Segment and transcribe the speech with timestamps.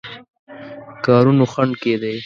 [1.05, 2.15] کارونو خنډ کېدی.